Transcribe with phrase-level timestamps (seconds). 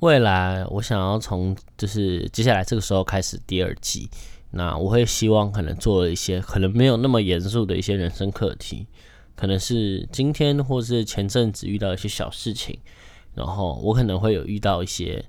[0.00, 4.08] 未来我想要从就是接下来这个时候开始第二季，
[4.52, 8.86] 那我会希望可能做一些可能没有那么严肃的一些人生课题，
[9.34, 12.78] 可能是今天或是前阵子遇到一些小事情，
[13.34, 15.24] 然后我可能会有遇到一些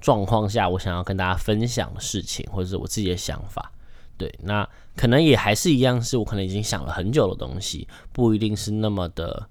[0.00, 3.72] 状况下我想要跟大家分享的事情，或者是我自己的想法。
[4.16, 4.66] 对，那
[4.96, 9.48] 可能也还是一样，是我可能已经想了很久的东西，不一定是那么的，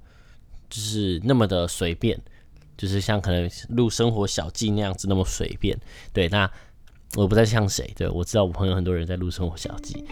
[0.67, 2.19] 就是那么的随便。
[2.75, 5.79] 就是像可能录生活小记那样子那么随便，
[6.11, 6.49] 对，那
[7.15, 10.03] 我不再像谁，对我知道我朋友很多人在录生活小记。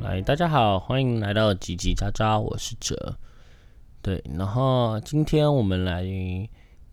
[0.00, 3.16] 来，大家好，欢迎来到叽叽喳喳，我是哲，
[4.02, 6.04] 对，然后今天我们来。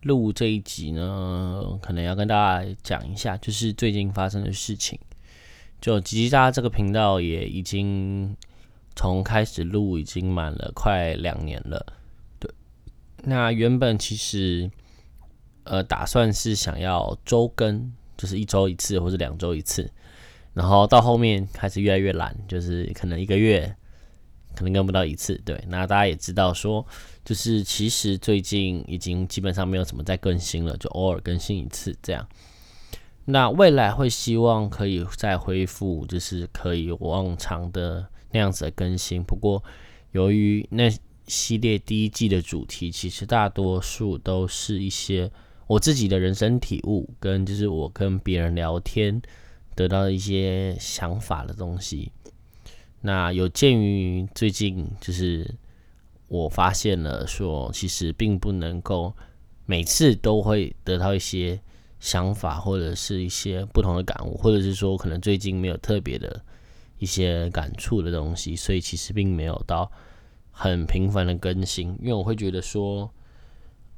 [0.07, 4.97] 录这一集呢，可能要跟大家讲一下，就是最近发生的事情。
[5.79, 8.35] 就吉吉家这个频道也已经
[8.95, 11.85] 从开始录已经满了快两年了。
[12.39, 12.51] 对，
[13.23, 14.71] 那原本其实
[15.65, 19.87] 呃打算是想要周更，就是一周一次或者两周一次，
[20.53, 23.75] 然后到后面开始越来越懒，就是可能一个月
[24.57, 25.39] 可能跟不到一次。
[25.45, 26.83] 对，那大家也知道说。
[27.23, 32.25] 就是其实最近已经基本上没有怎么再更新了，就偶尔更新一次这样。
[33.25, 39.21] 那未来会希望可以再恢复，就是可以往常的那样子的更新。
[39.21, 39.61] 不过
[40.13, 40.89] 由于那
[41.25, 45.29] 系列第一季的主题，其实大多数都是一些
[45.67, 49.21] 我自己的人生体悟，跟就是我跟别人聊天
[49.75, 52.09] 得到一些想法的东西。
[53.07, 55.55] 那有鉴于最近就是。
[56.29, 59.13] 我发现了，说其实并不能够
[59.65, 61.57] 每次都会得到一些
[62.01, 66.43] 想法，或者是一些不同的感悟，或者是说可能最近没有特别的
[66.99, 69.89] 一些感触的东西，所以其实并没有到
[70.51, 73.09] 很频繁的更新，因为我会觉得说，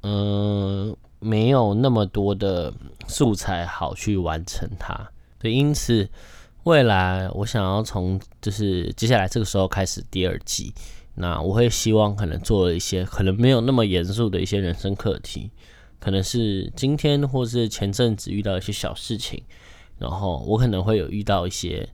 [0.02, 2.72] 嗯，没有那么多的
[3.08, 5.10] 素材好去完成它。
[5.40, 6.08] 对，因此
[6.64, 10.72] 未来我想要从就是接下来这个时候开始第二季。
[11.16, 15.50] 那我会希望可能做一些可能没有那么严肃的一些人生课题，
[15.98, 19.42] 可能是今天或是前阵子遇到一些小事情，
[19.98, 21.86] 然后我可能会有遇到一些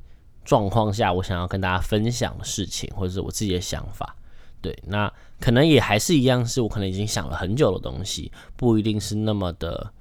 [0.44, 4.15] 状况下我想要跟大家分享的事情，或者是我自己的想法。
[4.60, 9.93] 对，那可能也还是一样，是我可能已经想了很久的东西，不一定是那么的，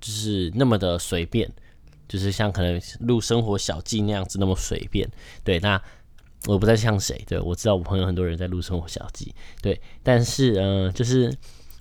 [0.00, 1.50] 就是那么的随便，
[2.12, 5.10] 就是像可能录生活小记那样子那么随便。
[5.42, 5.80] 对，那。
[6.48, 11.32] 我不再像谁，对我知道我朋友很多人在录生活小记，对，但是嗯，就是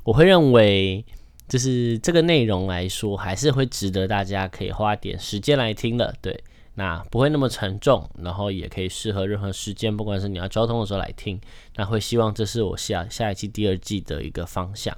[0.03, 1.03] 我会认为，
[1.47, 6.43] 就是这个内容来说，还是会值得大家可以花点时间来听的，对，
[6.75, 11.41] 那不会那么沉重，然后也可以适合任何时间，不管是你要交通的时候来听，
[11.77, 14.95] 那会希望这是我下下一期第二季的一个方向，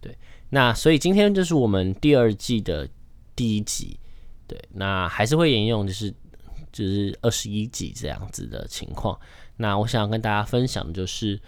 [0.00, 0.16] 对，
[0.50, 2.88] 那所以今天就是我们第二季的
[3.34, 3.98] 第一集，
[4.52, 6.12] 对，那还是会沿用就是。
[6.72, 9.20] 就是二十一集这样子的情况。
[9.58, 11.38] 那我想要跟大家分享的就是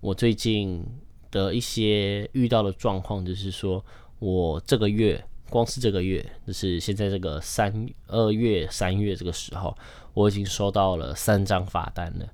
[0.00, 0.84] 我最近
[1.30, 3.82] 的一些遇到的状况，就是说
[4.18, 9.74] 我这个月光是这个月，就是现在这个三二月三月这个时候，
[10.12, 12.28] 我已经收到了三张罚单了。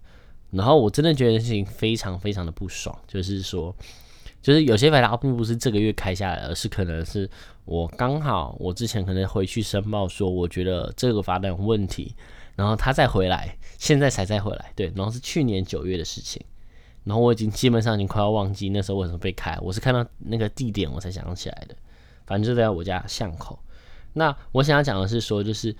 [0.51, 3.73] 然后我真的觉得事情非常非常的不爽，就是说，
[4.43, 7.29] 就是有些罚单并不是这个月开下来，而是可能是
[7.65, 12.15] 我刚好我之前可能回去申报说，我觉得这个罚单有问题。
[12.57, 16.45] 然后他再回来，现在才再回来，对，然后是去年九月的事情，
[17.05, 21.75] 然后我已经基本上已经快要忘记那时候为什么被开，我是看到那个地点我才想起来的，
[22.27, 23.59] 反正就在我家巷口。
[24.13, 25.75] 那我想要讲的是说，就是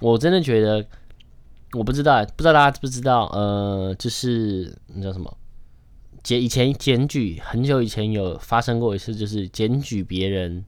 [0.00, 0.82] 我真的觉得，
[1.72, 5.36] 我不知道，不知道大家知不知道，呃，就是那叫什么
[6.22, 10.64] 检以前检举很久以前有发生过一次，就是检举别人。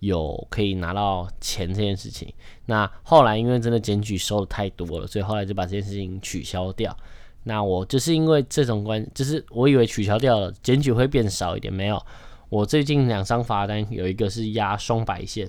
[0.00, 2.32] 有可以拿到钱这件事情，
[2.64, 6.96] 那后来因为真的检举收的太多了，所以后来就把这件事情取消掉。
[7.42, 12.02] 那我就是因为这种关，就是我以为取消掉了检举会变少一点，没有。
[12.48, 15.46] 我最近两张罚单，有一个是压双白线，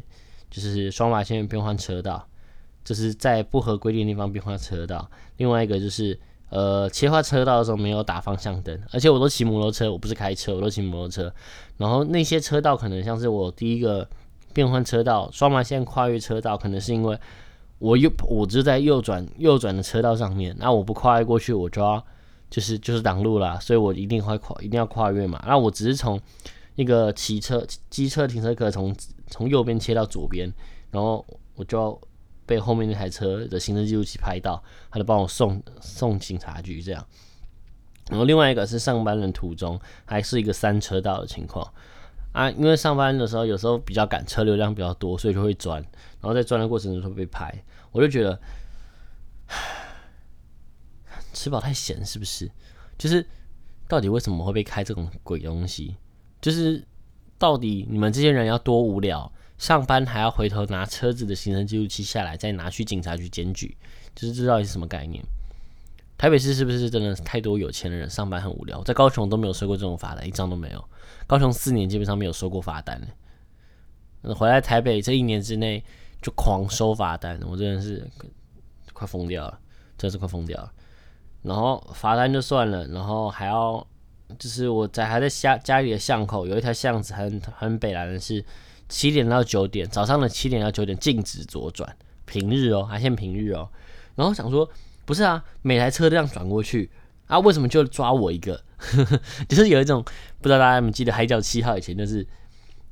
[0.49, 2.27] 就是双白线变换车道，
[2.83, 6.19] 就是在不合规定地方变换车道；另外一个就是
[6.51, 11.33] 呃切换车道的时候没有打方向灯，而且我都骑摩托车，我不是开车，我都骑摩托车。
[11.77, 14.07] 然后那些车道可能像是我第一个。
[14.53, 17.17] 变换车道，双白线跨越车道，可能是因为
[17.79, 22.03] 我右，我就在右转右转的车道上面，那我不跨越过去，我就要
[22.49, 25.41] 就是就是挡路啦，所以我一定会跨，一定要跨越嘛。
[25.47, 26.19] 那我只是从
[26.75, 28.93] 一个骑车机车停车格从
[29.27, 30.51] 从右边切到左边，
[30.89, 31.25] 然后
[31.55, 31.97] 我就要
[32.51, 37.07] 被后面那台车的行车记录器拍到，他就帮我送送警察局这样。
[38.09, 41.65] 然后另外一个是上班的途中，还是一个三车道的情况
[42.33, 45.81] 啊，因为上班的时候有时候比较赶，车流量比较多，所以就会钻，
[46.19, 47.63] 然后在钻的过程中会被拍，
[47.93, 48.37] 我就觉得
[51.31, 52.51] 吃饱太闲是不是？
[52.97, 53.25] 就是
[53.87, 55.95] 到底为什么会被开这种鬼东西？
[56.41, 56.85] 就是
[57.37, 59.31] 到底你们这些人要多无聊，
[59.61, 63.77] 上班还要回头拿车子的行车记录器下来，再拿去警察局检举，
[64.15, 65.23] 就是这到底是什么概念？
[66.17, 68.81] 台北市是不是真的太多有钱的人上班很无聊？
[68.81, 70.83] 在高雄都没有收过这种罚单，一张都没有。
[71.27, 72.99] 高雄四年基本上没有收过罚单
[74.35, 75.83] 回来台北这一年之内
[76.23, 78.09] 就狂收罚单，我真的是
[78.93, 79.59] 快疯掉了，
[79.95, 80.73] 真的是快疯掉了。
[81.43, 83.85] 然后罚单就算了，然后还要
[84.39, 88.43] 就是我在还在家家里的巷口有一条巷子很很北来的是
[88.91, 93.67] 七点到九点，早上的七点到九点禁止左转，平日哦，还限平日哦。
[94.15, 94.69] 然后想说。
[95.03, 96.89] 不是啊，每台车这样转过去
[97.25, 98.63] 啊，为什么就抓我一个？
[99.49, 100.01] 就是有一种
[100.39, 102.25] 不知道大家有没有记得《海角七号》以前就是，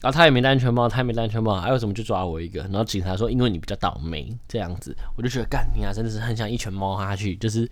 [0.01, 2.61] 啊，他也没戴安全帽，他也没戴安全帽，啊，为什么就抓我一个？
[2.63, 7.69] 然后警察说，因为你比较倒霉这样子，我就觉得干你啊，真的是很想一拳猫下去，就是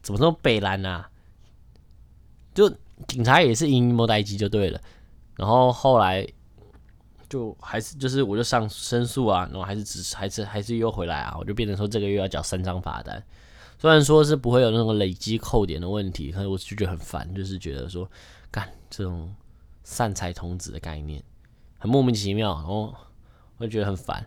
[0.00, 1.10] 怎么这么北蓝啊？
[2.54, 2.72] 就
[3.08, 4.80] 警察也是阴谋待机就对了，
[5.36, 6.26] 然后后来
[7.34, 13.20] 就还是就是我就上申诉啊，然后还是只还是还是又回来啊，我就变成说这个月要缴三张罚单。
[13.76, 18.08] 虽然说是不会有那种累积扣点的问题，可是我就觉得很烦，就是觉得说
[18.52, 19.34] 干这种
[19.82, 21.20] 散财童子的概念
[21.76, 22.94] 很莫名其妙，然后
[23.58, 24.24] 我觉得很烦。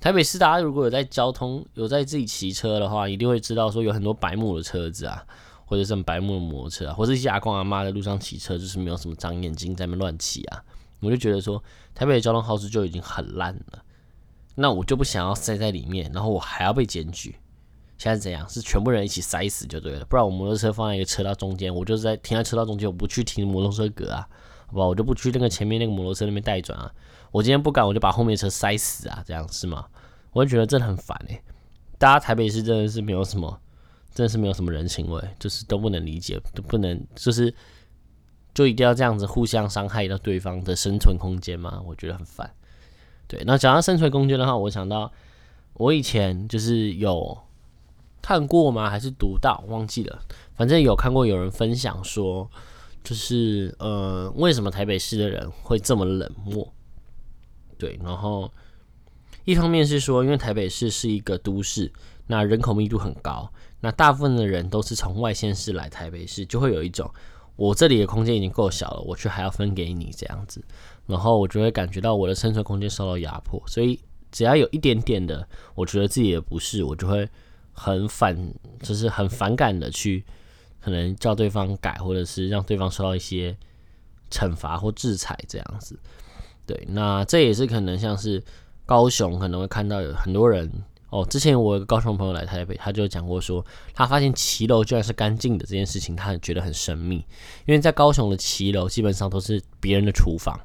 [0.00, 5.24] 台北市大家如果有在交通有在自己骑车的话，一定会知道说有很多白目的车子啊，
[5.64, 10.64] 或者是白目的摩托车啊，或者一些阿公阿妈在路上骑车，就是没有什么长眼睛在那乱骑啊。
[11.00, 11.62] 我就觉得说
[11.94, 13.82] 台北的交通耗时就已经很烂了，
[14.54, 17.36] 那我就不想要塞在里面，然后我还要被检举。
[17.96, 18.48] 现在怎样？
[18.48, 24.28] 是全部人一起塞死就对了，不然我摩托车放在一个车道中间，我就是在停在车道中间，我不去停摩托车格啊，
[24.66, 24.86] 好不好？
[24.86, 26.92] 我就不去那个前面那个摩托车那边带转啊。
[27.32, 29.84] 我今天不敢，我就把后面车塞死啊，这样是吗？
[30.32, 31.42] 我就觉得真的很烦哎。
[31.98, 33.60] 大家台北市真的是没有什么，
[34.14, 37.52] 真的是没有什么人情味，就是都不能理解，都不能，就是
[38.58, 41.80] 就一定要这样子互相伤害到对方的生存空间吗？
[41.86, 42.50] 我觉得很烦。
[43.28, 45.12] 对，那讲到生存空间的话，我想到
[45.74, 47.38] 我以前就是有。
[48.20, 48.90] 看过吗？
[48.90, 50.20] 还是读到忘记了？
[50.54, 52.50] 反正有看过有人分享说，
[53.02, 56.70] 就是呃，为什么台北市的人会这么冷漠？
[57.78, 58.52] 对，然后
[59.44, 61.90] 一方面是说，因为台北市是一个都市，
[62.26, 63.50] 那人口密度很高，
[63.80, 67.10] 那大部分的人都是从外县市来台北市，就会有一种
[67.58, 70.64] 我这里的空间已经够小了，我却还要分给你这样子，
[71.06, 74.00] 然后我就会感觉到我的生存空间受到压迫，所以
[74.32, 77.28] 只要有一点点的，我觉得自己的不是，我就会。
[77.80, 78.36] 很反，
[78.82, 80.24] 就是很反感的去，
[80.80, 83.56] 可能叫对方改，或者是让对方受到一些
[84.32, 85.96] 惩罚或制裁这样子。
[86.66, 88.42] 对，那这也是可能像是
[88.84, 90.68] 高雄可能会看到有很多人
[91.10, 91.24] 哦。
[91.28, 93.64] 之前我有个高雄朋友来台北，他就讲过说，
[93.94, 97.16] 他发现骑楼居然是干净的这件事情，他觉得很神秘，
[97.66, 100.58] 因为在高雄的骑楼基本上都是别人的厨房。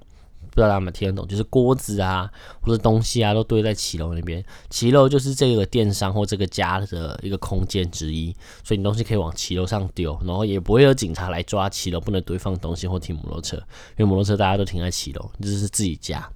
[0.50, 2.32] 不知道大家有没有听得懂，就是锅子啊，
[2.62, 4.46] 或者东西啊，都堆在骑楼那边。
[4.70, 8.32] 骑楼就是这个电商或这个家的一个空间之一，
[8.64, 13.58] 所以你东西可以往骑楼上丢，然后也不会有警察来抓骑楼不能堆放东西或停摩托车，
[13.98, 16.30] 因为摩托车大家都停在骑楼，这是自己家。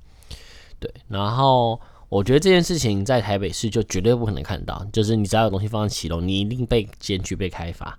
[0.79, 7.97] 对，然后我觉得这件事情在台北市就绝对不可能看到，就是你只要有东西放在骑楼，你一定被检举被开罚。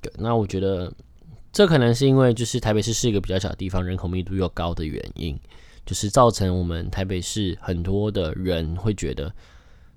[0.00, 0.92] 对，那我觉得。
[1.56, 5.38] 这可能是因为就是台北市是一个比较小的地方，人口密度又高的原因，
[5.86, 9.32] 就是造成我们台北市很多的人会觉得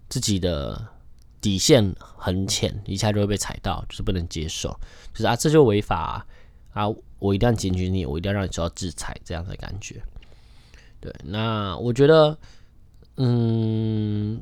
[0.08, 0.88] 自己的
[1.42, 4.70] 底线很浅，一下就会被踩到，就是不能接受，
[5.12, 6.24] 就是啊这就违法
[6.74, 6.88] 啊，
[7.18, 10.00] 我一定要检举你，我一定要让你受到制裁这样的感觉。
[11.00, 12.38] 对，那我觉得，
[13.18, 14.42] 嗯，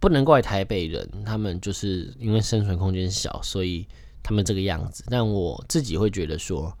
[0.00, 3.86] 不能怪台北人，他们就是因为生存空间小，所以。
[4.26, 6.72] 他们这个样子，但我自己会觉得说，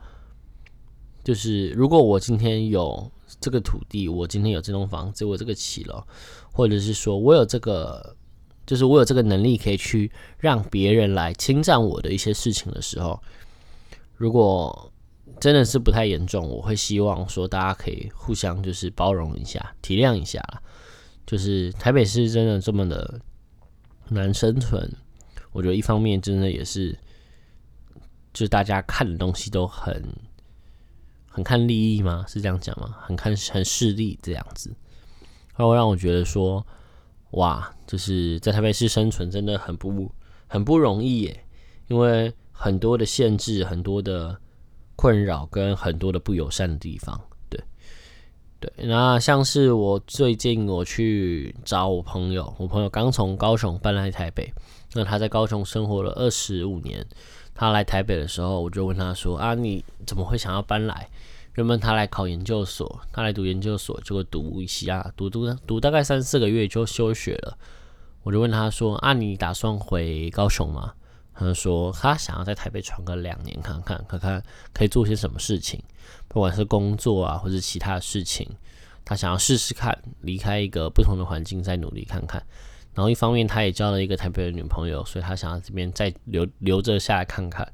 [1.22, 6.02] 就是如果我今天有这个土地，我今天有这栋房子，我这个起楼，
[6.50, 8.16] 或者是说我有这个，
[8.64, 13.22] 就是我有这个能力可以去让别人来侵占我的一些事情的时候，
[14.16, 14.90] 如果
[15.38, 20.62] 真的是不太严重，我会希望说大家可以互相就是包容一下，体谅一下啦。
[21.26, 23.20] 就是台北市真的这么的
[24.08, 24.90] 难生存，
[25.52, 26.98] 我觉得一方面真的也是。
[28.32, 30.04] 就是大家看的东西都很
[31.30, 32.24] 很看利益吗？
[32.26, 32.96] 是这样讲吗？
[33.00, 34.74] 很看很势利这样子，
[35.54, 36.66] 然后让我觉得说，
[37.30, 40.12] 哇，就是在台北市生存真的很不
[40.48, 41.46] 很不容易耶，
[41.86, 44.36] 因为很多的限制，很多的
[44.96, 47.20] 困扰，跟很多的不友善的地方。
[48.64, 54.50] 对，那像是我最近我去找我朋友，我朋友刚从高雄搬来台北，
[54.94, 57.04] 那他在高雄生活了二十五年，
[57.54, 61.06] 他来台北的时候，我就问他说：“啊，你怎么会想要搬来？”
[61.56, 67.58] 原本他来考研究所，他来读研究所，结果读一下，读读读大概三四个月就休学了。
[68.22, 70.94] 我就问他说：“啊，你打算回高雄吗？”
[71.34, 75.82] 他说他想要在台北闯个两年，看看看看可以做些什么事情，
[76.28, 78.48] 不管是工作啊，或者其他的事情，
[79.04, 82.42] 他想要试试看，离开一个不同的环境，再努力看看。
[82.94, 87.70] 然后一方面他也交了一个台北的女朋友，所以他想要这边再留留着下来看看。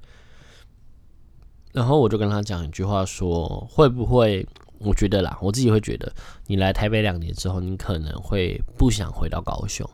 [1.73, 4.47] 然后我就跟他讲一句话，说会不会？
[4.83, 6.11] 我觉得啦，我自己会觉得，
[6.47, 9.87] 你来台北两年之后，你可能会不想回到高雄。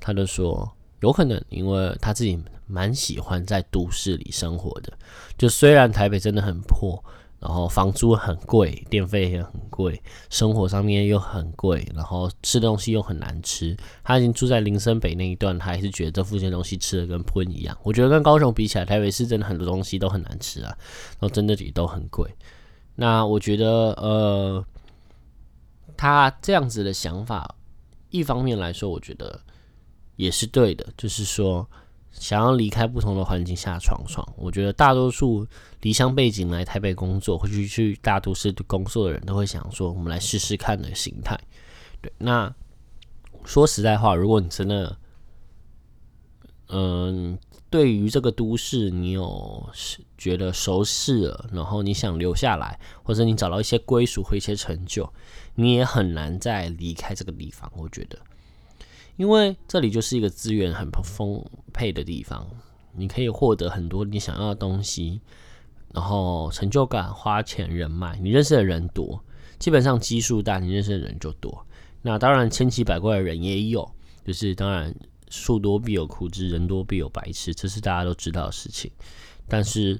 [0.00, 4.92] 他就说有可能，因为他自己蛮喜欢在都市里生活的。
[5.36, 7.02] 就虽然台北真的很破。
[7.38, 13.76] 然后房租很贵，电费也很贵，生活上面又很贵，然后吃东西又很难吃。
[14.02, 17.76] 他已经住在林森北那一段，他还是觉得这附近的东西吃的跟喷一样。
[17.82, 20.74] 我觉得跟高雄比起来，台北市真的很多东西都很难吃啊，
[21.20, 22.34] 然后真的也都很贵。
[22.94, 24.64] 那我觉得，呃，
[25.94, 27.54] 他这样子的想法，
[28.08, 29.38] 一方面来说，我觉得
[30.16, 31.68] 也是对的，就是说。
[32.18, 35.46] 想要离开不同的环境下闯闯，我觉得大多数
[35.82, 41.38] 离乡背景来台北工作或去去大都市工作的人都会想说，我们来试试看的心态。
[42.00, 42.50] 对，那
[43.44, 44.96] 说实在话，如果你真的，
[46.68, 49.68] 嗯，对于这个都市你有
[50.16, 55.12] 觉得熟悉了，然后你想留下来，或者你找到一些归属和一些成就，
[55.54, 57.70] 你也很难再离开这个地方。
[57.76, 58.18] 我觉得。
[59.16, 61.42] 因为这里就是一个资源很丰
[61.72, 62.46] 沛的地方，
[62.94, 65.20] 你可以获得很多你想要的东西，
[65.94, 69.22] 然后成就感、花钱、人脉，你认识的人多，
[69.58, 71.66] 基本上基数大，你认识的人就多。
[72.02, 73.90] 那当然千奇百怪的人也有，
[74.24, 74.94] 就是当然
[75.30, 78.90] 树多必有枯枝，人多必有白痴，这是大家都知道的事情。
[79.48, 79.98] 但是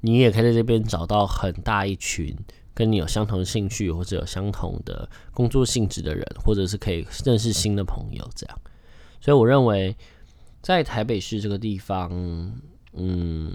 [0.00, 2.36] 你也可以在这边找到很大一群。
[2.78, 8.60] 跟你有相同兴趣或者有相同的工作性质的人，或者是可以认识新的朋友，这样。
[9.20, 9.96] 所以我认为，
[10.62, 12.08] 在台北市这个地方，
[12.92, 13.52] 嗯，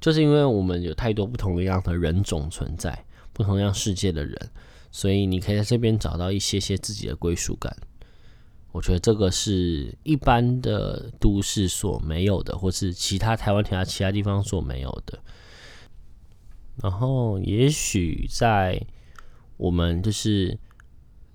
[0.00, 4.36] 就是因为我们有太多不同样的人种存在，不同样世界的人，
[4.90, 7.72] 所以你可以在这边找到一些些自己的归属感。
[8.72, 15.16] 我觉得这个是一般的都市所没有的，或是其他台湾其他其他地方所没有的。
[16.80, 18.80] 然后，也许在
[19.56, 20.56] 我们就是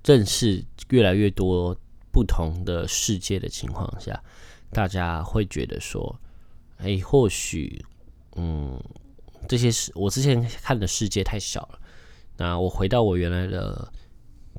[0.05, 1.75] 认识越来越多
[2.11, 4.23] 不同的世界的情况下，
[4.71, 6.17] 大家会觉得说
[6.79, 7.83] ：“哎，或许，
[8.37, 8.81] 嗯，
[9.45, 11.79] 这些是我之前看的世界太小了。
[12.37, 13.91] 那我回到我原来的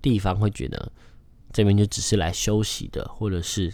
[0.02, 0.92] 地方，会觉得
[1.50, 3.72] 这边就只是来休息的，或者是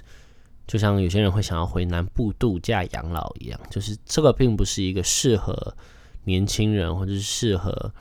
[0.69, 5.77] 就像有些人会想要回南部度假养老一样，就是这个并不是一个适合。”
[6.25, 7.93] 年轻人或者是适合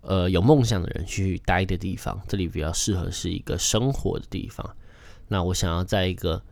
[0.00, 4.76] 呃有梦想的人去待的地方，这里比较适合是一个生活的地方。
[5.28, 6.42] 那我想要在一个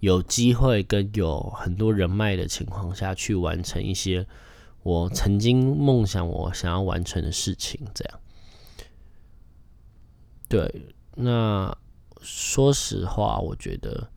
[0.00, 4.26] 有机会跟有很多人脉的情况下去完成一些
[4.82, 8.20] 我曾经梦想我想要完成的事情，这样。
[10.48, 11.76] 对，那
[12.20, 14.10] 说实话，我觉得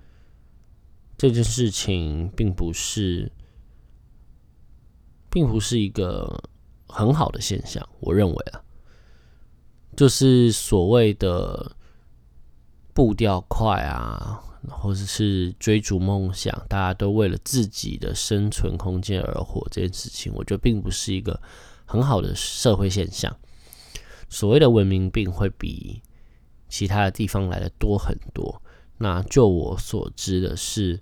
[1.18, 3.32] 这件事情并不是。
[5.30, 6.42] 并不是一个
[6.88, 8.62] 很好的现象，我认为啊，
[9.96, 11.76] 就是所谓的
[12.94, 21.40] 步调快啊，或者是追逐梦想，大家都为了自己的生存空间而活这件事情，我觉得并不是一个
[21.86, 23.36] 很好的社会现象。
[24.30, 26.02] 所谓的文明病会比
[26.68, 28.62] 其他的地方来的多很多。
[28.98, 31.00] 那就我所知的是。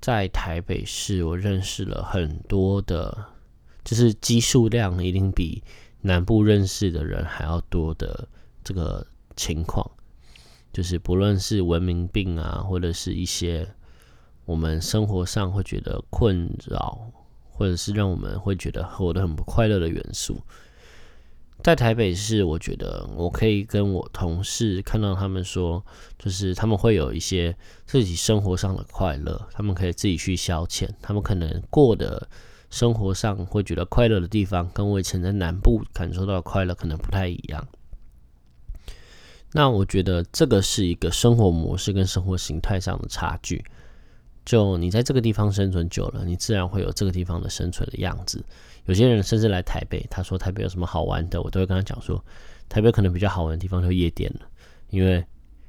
[0.00, 3.26] 在台北市，我认识了很多的，
[3.84, 5.62] 就是基数量一定比
[6.00, 8.28] 南部认识的人还要多的
[8.62, 9.90] 这个情况，
[10.72, 13.68] 就是不论是文明病啊，或者是一些
[14.44, 17.10] 我们生活上会觉得困扰，
[17.50, 20.40] 或者是让我们会觉得活得很不快乐的元素。
[21.62, 25.84] 在台北市，我觉得我可以跟我同事看到他们说，
[26.18, 32.28] 就是他们会有一些自己生活上的快乐，他们可以自己去消遣，他们可能过的
[32.70, 37.66] 生活上会觉得快乐的地方，跟我以前在南部感受到的快乐可能不太一样。
[39.52, 43.64] 那我觉得这个是一个生活模式跟生活形态上的差距。
[44.48, 48.42] 就你在这个地方生存久了，你自然会有这个地方的生存的样子。
[48.86, 52.24] 有些人甚至来台北，他说台北有什么好玩的，我都会跟他讲说，
[52.66, 54.48] 台北可能比较好玩的地方就夜店了，
[54.88, 55.22] 因为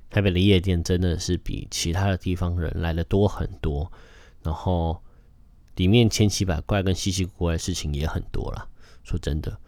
[0.09, 3.91] 台北的夜店真的是比其他的地方人来的多很多，
[4.43, 4.97] 然后
[5.75, 8.65] 里面千奇百怪跟稀奇古怪的事情也很多了。
[9.03, 9.59] 说真的，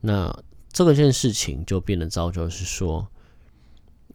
[0.00, 0.36] 那
[0.72, 3.06] 这个件事情就变得造就是说。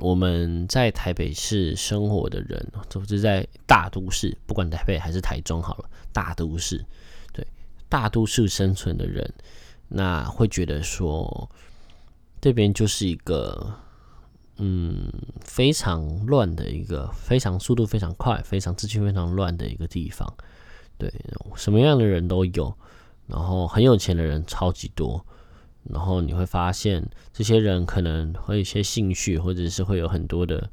[0.02, 6.84] 我们在台北市生活的人，就是在大都市，不管台北还是台中好了，大都市，
[7.32, 7.46] 对
[7.88, 9.32] 大都市生存的人，
[9.88, 11.48] 那会觉得说，
[12.42, 13.76] 这边就是一个，
[14.58, 15.08] 嗯，
[15.42, 20.28] 非常乱的一个，非常速度非常快，非常资讯非常乱的一个地方，
[20.98, 21.14] 对，
[21.56, 22.76] 什么样的人都有，
[23.28, 25.24] 然后很有钱的人超级多。
[25.90, 30.70] 然后你会发现，这些人可能会有一些兴趣，或者是会有很多的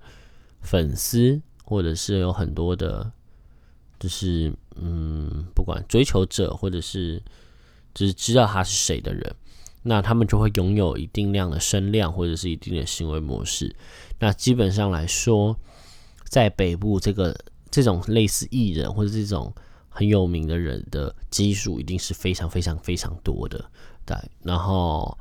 [0.60, 3.10] 粉丝，或者是有很多的，
[3.98, 7.22] 就是嗯，不管追求者，或者是
[7.94, 9.34] 就是知道他是谁的人，
[9.82, 13.74] 那他们就会拥有一定量的声量，或者是一定的行为模式。
[14.18, 15.56] 那基本上来说，
[16.24, 17.36] 在北部这个
[17.70, 19.54] 这种类似艺人或者这种
[19.88, 23.70] 很有名的人的基数，一定是非常非常非常多的。
[24.04, 25.18] 对然后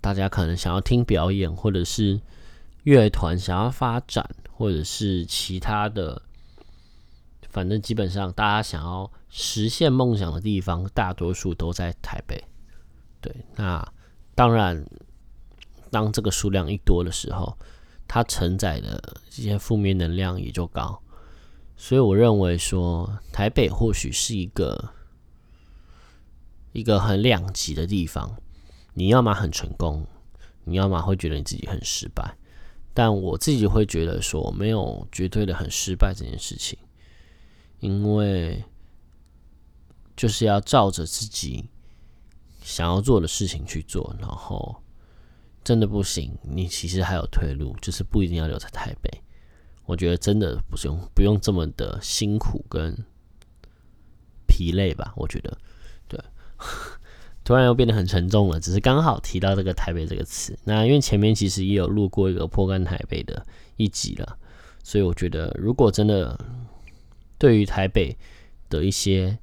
[0.00, 2.20] 大家可能想要听表演，或者是
[2.84, 6.20] 乐团想要发展，或者是其他的，
[7.48, 12.42] 反正基本上大家想要实现梦想的地方，大多数都在台北。
[13.20, 13.86] 对，那
[14.34, 14.84] 当然，
[15.90, 17.56] 当这个数量一多的时候，
[18.08, 21.01] 它承载的这些负面能量也就高。
[21.82, 24.90] 所以我认为说，台北或许是一个。
[26.70, 28.36] 一个很两极的地方，
[28.94, 30.06] 你要么很成功，
[30.62, 32.36] 你要么会觉得你自己很失败。
[32.94, 36.78] 但我自己会觉得说，没有绝对的很失败这件事情，
[37.80, 38.64] 因为
[40.16, 41.68] 就是要照着自己
[42.62, 44.82] 想要做的事情去做，然后
[45.64, 49.10] 真的不行，你其实还有退路，就是不一定要留在台北。
[49.84, 52.96] 我觉得真的不用不用这么的辛苦跟
[54.46, 55.56] 疲累吧，我觉得。
[56.08, 56.20] 对
[57.44, 60.56] 突然又变得很沉重了，只是刚好提到这个台北这个词。
[60.64, 63.44] 那因为前面其实也有录过一个破干台北的
[63.76, 64.38] 一集了，
[64.84, 66.38] 所以我觉得如果真的
[67.38, 68.16] 对于台北
[68.70, 69.36] 的一些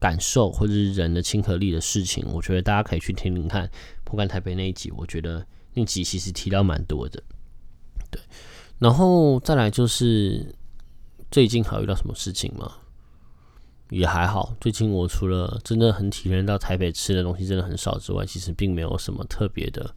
[0.00, 3.70] 感受或者是人的亲和力的事情，我觉得大家可以去听听看
[4.02, 4.90] 破干台北那一集。
[4.96, 7.22] 我觉得那集其实提到蛮多的。
[8.10, 8.20] 对，
[8.80, 10.52] 然后再来就是
[11.30, 12.72] 最近还遇到什么事情吗？
[13.90, 19.94] 也还好，最近我除了真的很体验到台北吃的东西真的很少之外，其实并没有什么特别的、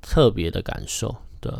[0.00, 1.16] 特别的感受。
[1.40, 1.50] 对，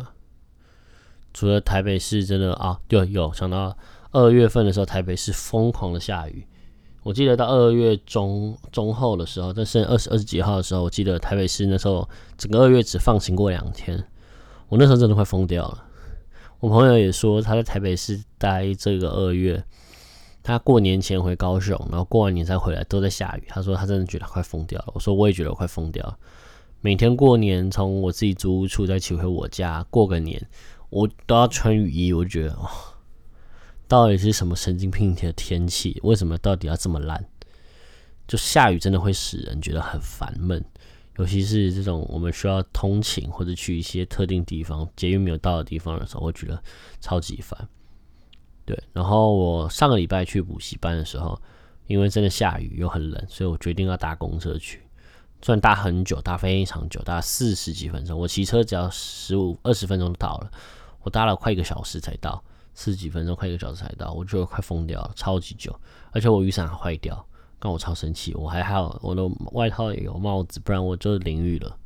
[1.33, 3.75] 除了台北市真的啊，对，有想到
[4.11, 6.45] 二月份的时候，台北市疯狂的下雨。
[7.01, 14.07] 我记得到二月中中后的时候，在剩二十二十几号的时候，我记得台北市那时候整个二月只放晴过两天，
[14.69, 15.85] 我那时候真的快疯掉了。
[16.59, 19.63] 我朋友也说他在台北市待这个二月。
[20.43, 23.43] 他过年前回高雄，然后过完年再回来，都在下雨。
[23.49, 24.91] 他说他真的觉得快疯掉了。
[24.93, 26.17] 我说我也觉得我快疯掉了。
[26.79, 30.41] 每天过年从我自己租屋处再骑回我家过个年，
[30.89, 32.13] 我都要穿雨衣。
[32.13, 32.69] 我觉得哦，
[33.89, 35.99] 到底是什么神经病的天气？
[36.01, 37.25] 为什么到底要这么烂？
[38.25, 40.63] 就下雨真的会使人觉得很烦闷，
[41.17, 46.61] 尤其是这种我们需要通勤或者去一些特定地方捷运没有到的地方的时候，我觉得
[46.99, 47.67] 超级烦。
[48.65, 51.39] 对，然后我上个礼拜去补习班的时候，
[51.87, 54.81] 因为真的下雨又很冷，所以我决定要搭公车去。
[55.41, 58.19] 虽然搭很久，搭非常久，搭四十几分钟。
[58.19, 60.51] 我骑车只要十五二十分钟就到了，
[61.03, 65.73] 我搭了快一个小时才到，四十几分钟快一个小时才到，我觉得快疯掉了，超级久。
[66.11, 67.25] 而且我雨伞还坏掉，
[67.61, 68.33] 让我超生气。
[68.35, 71.77] 我还好我的外套也有帽子，不然我就淋雨了。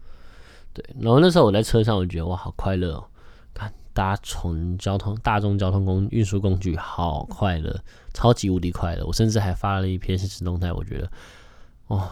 [0.73, 3.05] 对，然后那时候我在车上，我觉得哇，好快乐哦。
[3.53, 7.77] 看搭乘交通大众交通工运输工具好快乐，
[8.13, 9.05] 超级无敌快乐！
[9.05, 11.12] 我甚至还发了一篇现实动态，我觉得，
[11.88, 12.10] 哦，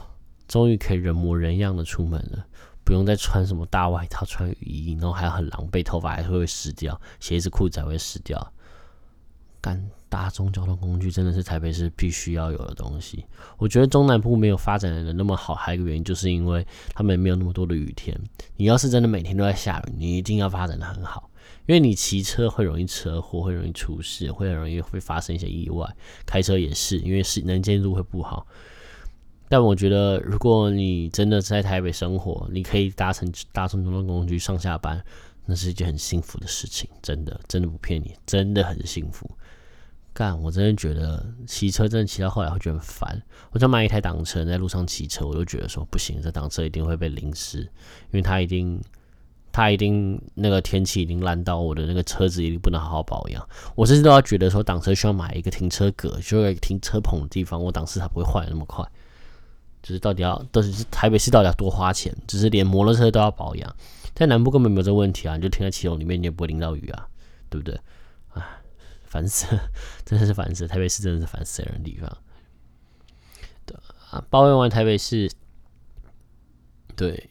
[0.47, 2.45] 终于可以人模人样的出门了，
[2.83, 8.51] 不用再穿什么大外套、穿雨衣，然后还很狼狈，头发还是会湿掉，鞋子裤子还会湿掉。
[9.61, 13.25] 干大众交通工具真的是台北市必须要有的东西。
[13.57, 18.19] 我觉得中南部没有发展的那么好，还有一个原因就是因为他们没有那么多的雨天。
[18.55, 21.29] 你要是真的每天都在下雨，你一定要发展的很好。
[21.65, 25.87] 因为你骑车会容易车祸，会容易出事，会很容易会发生一些意外。
[26.25, 28.47] 开车也是，因为是能见度会不好。
[29.47, 35.03] 但我觉得，如果你真的在台北生活，你可以搭乘大众交通工具上下班，
[35.49, 39.29] 那是一件很幸福的事情，真的，真的不骗你，真的很幸福。
[40.13, 43.21] 干，我真的觉得骑车真的骑到后来会觉得很烦。
[43.51, 48.79] 我想买一台挡车，在路上骑车，我就觉得说不行，这挡车一定会被淋湿，因为它一定。
[49.51, 53.49] 它一定那个天气已经烂到我的那个车子一定不能好好保养。
[53.75, 58.85] 我甚至都要觉得说挡车需要买一个停车格，就是停车棚的地方，我挡车才不会坏那么快。
[59.81, 62.15] 就是到底要，都是台北市到底要多花钱？
[62.27, 63.75] 只是连摩托车都要保养，
[64.13, 67.07] 在南部根本没有这个问题啊，你就停在骑楼里面，你也不会淋到雨啊，
[67.49, 67.79] 对不对？
[68.33, 68.43] 唉，
[69.03, 69.61] 烦死了，
[70.05, 70.67] 真的是烦死了。
[70.67, 72.17] 台北市真的是烦死人的地方。
[73.65, 73.77] 对
[74.11, 75.31] 啊，抱怨完台北市，
[76.95, 77.29] 对。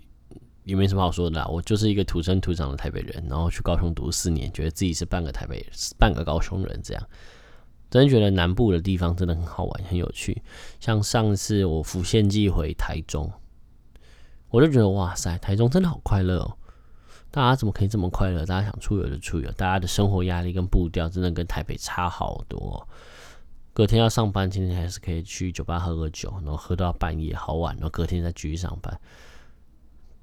[0.64, 7.02] 也没什么好说的啦，我就是一个土生土长的台北人，然后去高雄读四年，觉得自己是半个台北，半个高雄人，这样
[7.88, 10.42] 真觉得南部的地方真的很好玩，很有趣。
[10.78, 13.32] 像上次我浮现寄回台中，
[14.50, 16.57] 我就觉得哇塞，台中真的好快乐哦！
[17.30, 18.46] 大家怎么可以这么快乐？
[18.46, 22.86] 大家想出游就出游，大家的生活压力跟步调真的跟台北差好多。
[23.72, 29.00] 隔天要上班，今天还是可以去酒吧喝个酒，然后喝到半夜好晚，然后隔天再继续上班。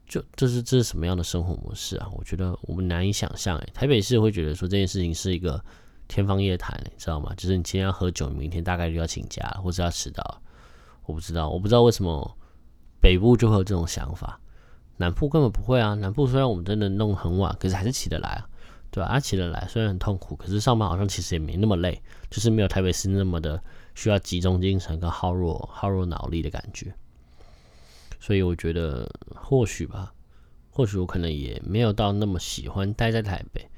[0.08, 2.08] 就这是这是什么样的生活模式啊？
[2.14, 3.58] 我觉得我们难以想象。
[3.58, 5.64] 诶，台北市会觉得说这件事情是一个
[6.08, 7.34] 天方夜谭，你知道吗？
[7.38, 10.42] 就是你今天要喝酒，明天大概就要请假或者要迟到。
[11.06, 12.38] 我不知道，我不知道为什么
[13.00, 14.40] 北部就会有这种想法，
[14.98, 15.94] 南部根本不会啊。
[15.96, 18.50] 南部虽然我们真的弄很晚，可是还是起得来啊，
[18.92, 19.10] 对吧？
[19.10, 23.62] 啊，起得来，虽然很痛苦，可是上班好像其实也没那么累，就是没有台北市那么的
[23.94, 26.94] 需要集中精神跟耗弱耗弱脑力的感觉。
[28.20, 30.14] 所以我觉得或许吧，
[30.72, 33.70] 或许我可能也没有到那么喜欢待在台北，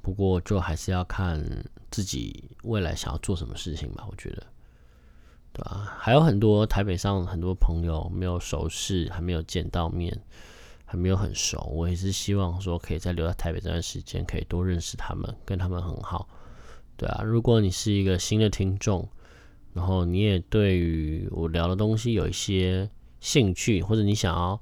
[0.00, 1.44] 不过就还是要看
[1.90, 4.06] 自己未来想要做什么事情吧。
[4.08, 4.46] 我觉得，
[5.54, 5.96] 对吧？
[5.98, 10.14] 还有很多台北上很多朋友没有熟识，还没有见到面，
[10.84, 11.62] 还没有很熟。
[11.72, 16.28] 我也是希望说，可以在留在台北这段时间，可以多认识他们，跟他们很好。
[16.98, 19.08] 对啊，如果你是一个新的听众，
[19.72, 22.90] 然后你也对于我聊的东西有一些。
[23.20, 24.60] 兴趣，或者你想要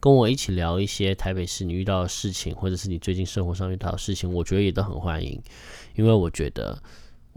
[0.00, 5.38] 跟我一起聊一些台北市你遇到的事情，或者是你最近生活上遇到的事情，我觉得也都很欢迎。
[5.94, 6.82] 因为我觉得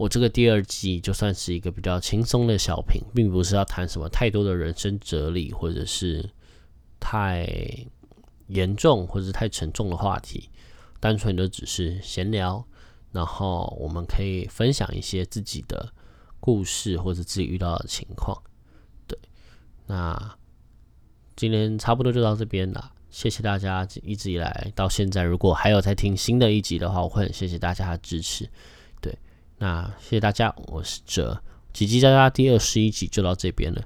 [0.02, 6.28] 我这个第二季就算是一个比较轻松的小品，并不是要谈什么太多的人生哲理，或者是
[6.98, 7.46] 太
[8.48, 10.50] 严重或者是太沉重的话题，
[10.98, 12.66] 单纯的只是闲聊，
[13.12, 15.92] 然后我们可以分享一些自己的
[16.40, 18.36] 故事或者自己遇到的情况。
[19.06, 19.16] 对，
[19.86, 20.36] 那。
[21.34, 28.48] 今天差不多就到这边了，谢谢大家一直以来到现在，如果还有在听新的一集的话，我会很谢谢大家的支持。
[29.62, 31.40] 那谢谢大家，我是哲，
[31.72, 33.80] 叽叽喳喳第二十一集就到这边了。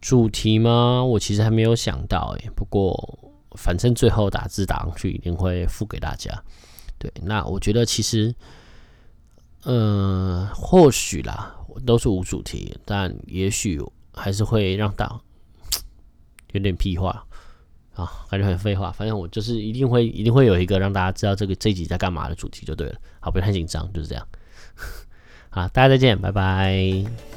[0.00, 1.04] 主题吗？
[1.04, 6.42] 我其实还没有想到诶，不过反正最后打字打上去一定会付给大家。
[6.98, 8.34] 对，那我觉得其实，
[9.62, 11.54] 嗯，或许啦，
[11.86, 13.80] 都是无主题，但也许
[14.12, 15.20] 还是会让大。
[16.50, 17.24] 有点屁话
[17.94, 18.90] 啊，感觉很废话。
[18.90, 22.98] 反正我就是一定会一定会有一个让大家知道这个这集在干嘛的主题就对了。
[23.20, 24.28] 好，不要太紧张，就是这样。
[25.54, 27.31] 好，大家再见，拜拜。